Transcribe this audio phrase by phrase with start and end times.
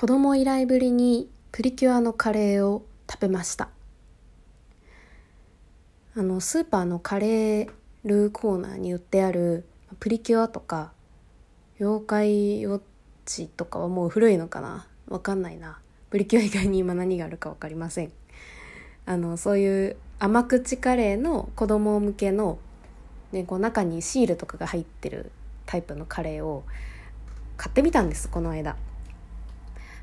[0.00, 3.68] 子供以来ぶりにプリキュアのカレーを食べました。
[6.16, 7.70] あのスーパーのカレー
[8.04, 9.66] ルーコーナーに売ってある
[9.98, 10.92] プリキュアとか
[11.78, 12.80] 妖怪ウォッ
[13.26, 14.86] チとかはもう古いのかな？
[15.08, 15.80] わかんないな。
[16.08, 18.12] プリキュア以外に今何があるか分かりません。
[19.04, 22.58] あのそういう甘口カレーの子供向けの、
[23.32, 25.30] ね、こう中にシールとかが入ってる
[25.66, 26.64] タイプのカレーを
[27.58, 28.76] 買ってみたんですこの間。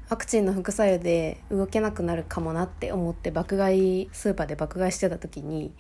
[0.10, 5.74] ワクチンの副作用で動けなくなるかもなって思って爆買いスーパーで爆買いしてた時に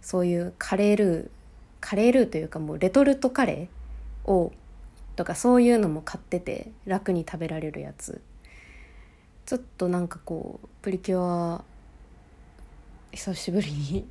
[0.00, 1.28] そういうカレールー
[1.80, 4.52] カレールーというかもうレトルトカレーを
[5.14, 8.20] とかそういうのも買ってて楽に食べられるやつ。
[9.46, 11.64] ちょっとなんかこうプリキュア
[13.12, 14.06] 久しぶりに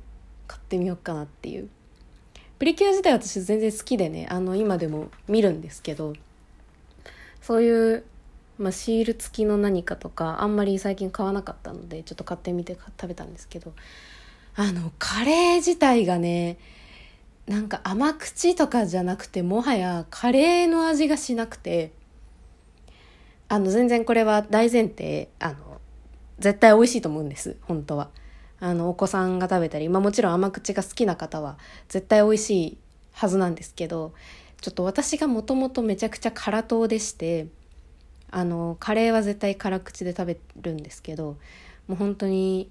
[0.48, 1.68] 買ってみようかなっていう。
[2.58, 6.14] プリキュア自体私全然好きでねあの今でも見るんですけど
[7.40, 8.04] そういう、
[8.58, 13.72] まあ、シール付きの何かとかあんまり最近買わなかったのでちょっと買ってみて食べたんですけど
[14.56, 16.58] あのカレー自体がね
[17.46, 21.92] なんか甘口とかじゃなくてもはやカレーの味がしなくて
[23.48, 25.80] あの全然これは大前提あの
[26.38, 28.10] 絶対美味しいと思うんです本当は。
[28.60, 32.78] あのお子さんが食べたり、まあ、もちろん甘口が好きな方は絶対美味しい
[33.12, 34.12] はずなんですけど
[34.60, 37.46] ちょっと私がもともとめちゃくちゃ辛党でして
[38.30, 41.36] あのカレーは絶対辛口で食べるんですけど
[41.86, 42.70] もう本当に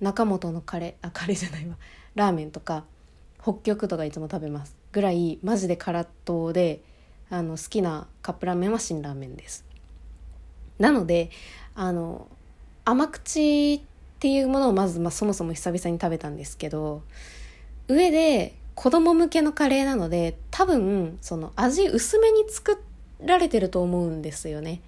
[0.00, 1.76] 中本のカレーあカレーじゃないわ。
[2.14, 2.84] ラーメンとか
[3.42, 6.80] 北極とかいつも食べますぐらいマジで辛党で
[7.30, 9.64] あの好きなカップラーメンは辛ラーメンです。
[10.78, 11.30] なので
[11.74, 12.28] あの
[12.84, 13.80] 甘口っ
[14.18, 17.02] ていうものをまず、まあ、そもそも久々に食べたんですけど
[17.88, 22.80] 上で子供向けのカレーなので多分その味薄めに作
[23.20, 24.80] られてると思うんですよね。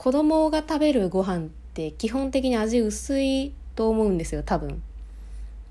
[0.00, 4.82] 子供が食べるご飯って基本的に味薄いと思うんですよ多分。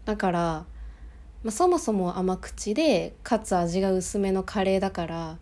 [0.05, 0.66] だから
[1.44, 5.38] まあ、そもそも甘口でかつ味が薄めのカレーだから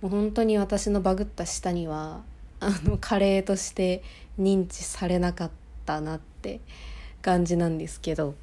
[0.00, 2.20] もう本当に私のバグった舌には
[2.60, 4.04] あのカレーとして
[4.38, 5.50] 認知されなかっ
[5.84, 6.60] たなって
[7.22, 8.36] 感じなんですけど。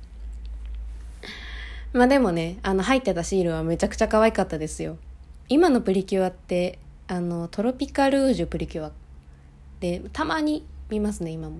[1.93, 4.97] まあでもねあの入ってたシールはめちゃくちゃ可愛かったですよ。
[5.47, 6.77] 今のプリキュアって
[7.07, 8.91] あのトロピカルージュプリキュア
[9.79, 11.57] でたまに見ますね今も。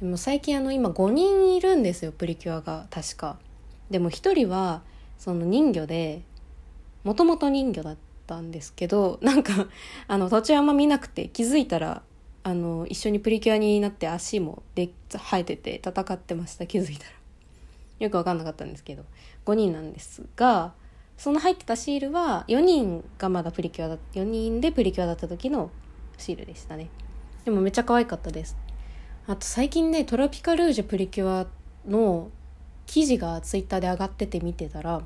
[0.00, 3.38] でも最近あの今5人いるんですよプリキュアが確か。
[3.90, 4.82] でも一人は
[5.18, 6.22] その人魚で
[7.04, 7.96] もともと人魚だっ
[8.26, 9.66] たんですけどなんか
[10.08, 12.02] あの途中あんま見なくて気づいたら
[12.42, 17.10] あの一緒にプリキュアになって足もで生えてて戦ってました気づいたら。
[18.00, 19.04] よく分かんなかったんですけど
[19.46, 20.72] 5人なんですが
[21.16, 25.70] その入ってたシールは4人がまだプリキュアだ4人でプリキュアだった時の
[26.18, 26.88] シールでしたね。
[27.44, 28.56] でもめっちゃ可愛かったです。
[29.26, 31.46] あと最近ねトロピカルージュプリキュア
[31.88, 32.30] の
[32.86, 35.02] 記事がツイッターで上がってて見てたら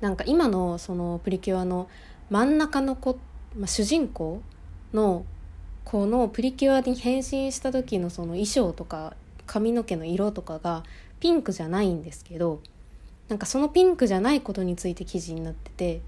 [0.00, 1.88] なんか今のそのプリキュアの
[2.28, 3.18] 真ん中の子、
[3.56, 4.42] まあ、主人公
[4.92, 5.24] の
[5.84, 9.14] 子のプリキュアに変身した時のその衣装とか
[9.46, 10.82] 髪の毛の色とかが
[11.20, 12.60] ピンクじゃないんですけど
[13.28, 16.00] なんかそのピンクじゃないことについて記事になってて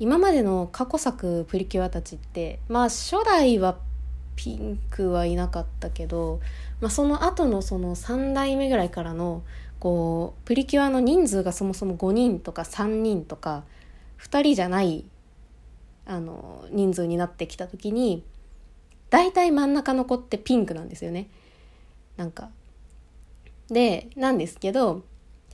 [0.00, 3.76] 今までの過去作プリキュアたちってまあ初代は
[4.36, 6.40] ピンクはいなかったけど、
[6.80, 9.42] まあ、その後のその3代目ぐらいからの
[9.78, 13.64] こうプリキュアの人数がそもそも5人とか3人とか
[14.20, 15.04] 2人じゃない
[16.06, 18.24] あの人数になってきた時に
[19.10, 21.28] 大体真ん中の子ってピンクなんですよね。
[22.16, 22.50] なんか
[23.68, 25.02] でなんですけど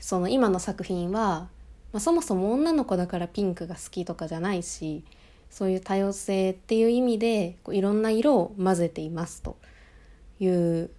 [0.01, 1.49] その今の作品は、
[1.93, 5.03] まあ、そもそも女の子だからピンクが好きとかじゃないし
[5.51, 9.57] そういう多様性っていう意味でこういろんな色を混ぜていますと。
[10.41, 10.91] いう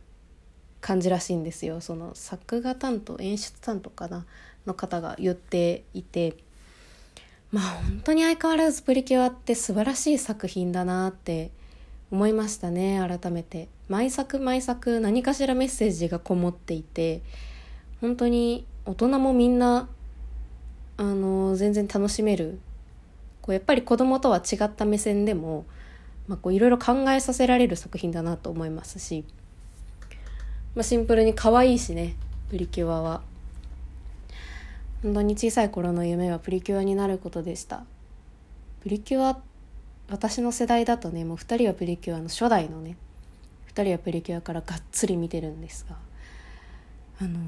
[0.81, 1.81] 感じらしいんですよ。
[1.81, 4.25] その作画担当演出担当かな
[4.65, 6.35] の方が言っていて。
[7.51, 11.49] まあ本当に相変わらずプリキュアって素晴らしい作品だなって
[12.11, 13.67] 思いましたね改めて。
[13.87, 17.21] 毎作毎作何かしらメッセージがこもっていて。
[18.01, 19.89] 本当に大人もみんな
[20.95, 22.59] あの全然楽しめる
[23.49, 25.65] こうやっぱり子供とは違った目線でも
[26.51, 29.25] いろいろ考えさせられる作品だなと思いますし
[30.75, 32.13] まあ、シンプルに可愛いしね
[32.51, 33.21] プリキュアは。
[35.01, 37.85] 本当に小さい頃の夢はプリキュアになることでした。
[38.83, 39.39] プリキュア
[40.11, 42.97] 私の世代だとねもう2人はプリキュアの初代のね
[43.73, 45.95] 2人はプリキュアからがっつり見てるんですが
[47.19, 47.41] あのー、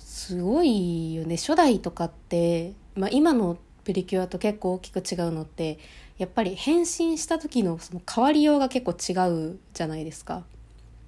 [0.00, 3.56] すごいよね初代とかって、まあ、今の
[3.86, 5.78] プリキュアと結構大きく違うのって
[6.18, 10.44] やっぱり変身した時のその変わりようが結構違うじゃないですか。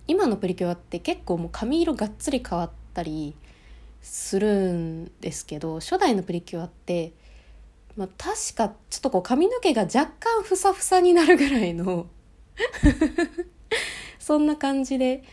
[0.07, 3.35] 今のプリキュアって結構もう髪色がっつり変わったり
[4.01, 7.13] するんですけど初代のプリキュアって、
[7.97, 12.07] まあ、確かちょっとこう髪の毛が若干ふさふさになるぐらいの
[14.21, 15.25] そんな感じで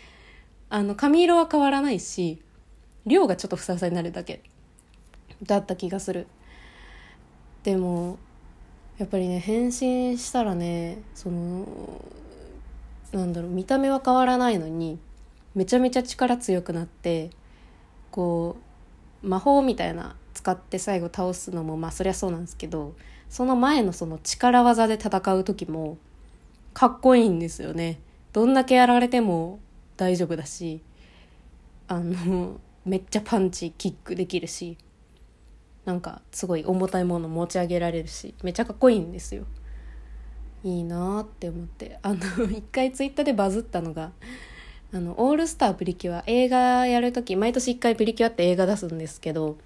[0.70, 2.42] あの髪色は変わらないし
[3.06, 4.42] 量がちょっとふさふさになるだけ
[5.44, 6.28] だった気がする。
[7.66, 8.20] でも
[9.00, 11.66] やっぱりね変身したらねその
[13.12, 15.00] なんだろう見た目は変わらないのに
[15.56, 17.32] めちゃめちゃ力強くなって
[18.12, 18.58] こ
[19.24, 22.94] う魔法みたいな使って最後倒すのもまあそりゃそうなんですけど
[23.30, 25.98] その前のその力技で戦う時も
[26.76, 28.00] かっこいいんですよね。
[28.32, 29.60] どんだけやられても
[29.98, 30.82] 大丈夫だし
[31.88, 34.78] あのめっちゃパンチキックできるし
[35.86, 39.46] なんかすごい重たいもの持ち上げられるしめちゃかっこいいんですよ。
[40.64, 42.00] いいなって思って。
[42.02, 44.12] あの 一回ツイッターでバズったのが
[44.92, 49.58] あのオールスタープリキュア映画やる時毎年1回プリキュアって映画出すんですけど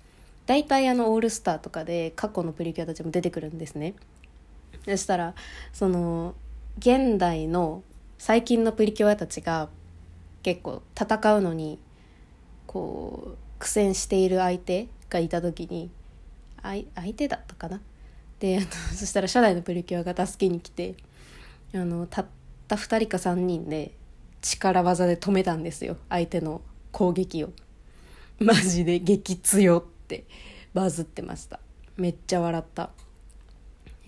[0.45, 3.93] 大体あのオールスターとかで過去のプリキュアたちも出てくるんですね。
[4.85, 5.35] そしたら
[5.71, 6.35] その
[6.79, 7.83] 現代の
[8.17, 9.69] 最近のプリキュアたちが
[10.43, 11.79] 結構戦うのに
[12.67, 15.89] こう苦戦している相手がいた時に
[16.61, 17.81] 相手だったかな？
[18.39, 20.95] であの そしたら初代のプリキュアが助けに来て
[21.73, 22.25] あのたっ
[22.67, 23.91] た2人か3人で
[24.41, 25.97] 力技で止めたんですよ。
[26.09, 26.61] 相手の
[26.91, 27.51] 攻撃を。
[28.39, 30.23] マジで激強って
[30.73, 31.59] バズってました。
[31.97, 32.91] めっちゃ笑った。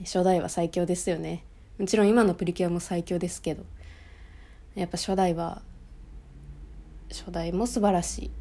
[0.03, 1.44] 初代は最強ですよね。
[1.77, 3.63] もちろん今のプリキュアも最強ですけど
[4.75, 5.62] やっぱ初代は
[7.09, 8.31] 初代も素晴らしい。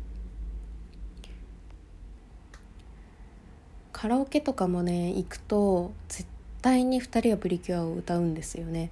[4.01, 6.27] カラオケとかもね行くと絶
[6.63, 8.91] 対に2人はプリキュアを歌うんですよね。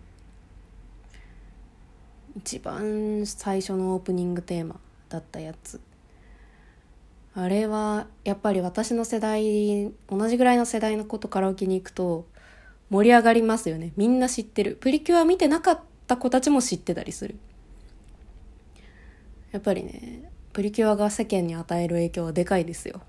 [2.36, 4.78] 一番最初のオープニングテーマ
[5.08, 5.80] だったやつ。
[7.34, 12.26] あれはやっぱり私の世代同じぐらいの世代の子とカラオケに行くと
[12.90, 13.94] 盛り上がりますよね。
[13.96, 14.76] みんな知ってる。
[14.78, 17.36] プリキュア見てなかった子たちも知ってたりする。
[19.52, 23.00] やっぱりねプリキュアが世間に与える影響はでかいですよ。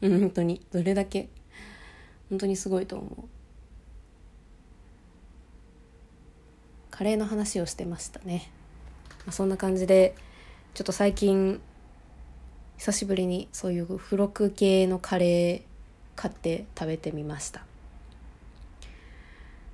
[0.00, 0.64] 本当に。
[0.72, 1.28] どれだけ？
[2.30, 3.24] 本当にすごいと思う。
[6.90, 8.50] カレーの話をしてましたね、
[9.20, 10.14] まあ、そんな感じで
[10.74, 11.58] ちょっと最近
[12.76, 15.62] 久しぶりにそういう付録系のカレー
[16.14, 17.60] 買って食べてみました、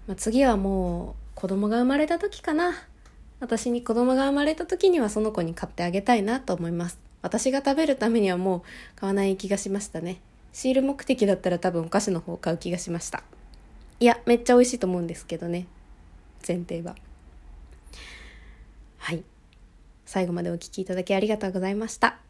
[0.07, 2.75] まあ、次はもう子供が生まれた時かな。
[3.41, 7.01] 私に子供が生まれた時にはその子に買ってあげたいなと思います。
[7.23, 8.63] 私が食べるためにはもう
[9.01, 10.21] 買わない気がしましたね。
[10.53, 13.23] シール目的だったら多分お菓子の方を買う気がしました。
[14.01, 15.67] いや、めっちゃ美味しいと思うんですけどね。
[16.47, 16.97] 前提は。
[18.99, 19.23] はい。
[20.05, 22.26] 最後までお聴きいただきありがとうございました。